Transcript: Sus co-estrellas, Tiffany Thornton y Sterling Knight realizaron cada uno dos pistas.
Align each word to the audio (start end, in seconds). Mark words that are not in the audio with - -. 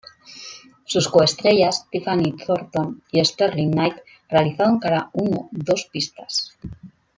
Sus 0.83 1.07
co-estrellas, 1.07 1.87
Tiffany 1.91 2.35
Thornton 2.35 3.03
y 3.11 3.23
Sterling 3.23 3.69
Knight 3.69 3.97
realizaron 4.31 4.79
cada 4.79 5.11
uno 5.13 5.47
dos 5.51 5.85
pistas. 5.93 6.57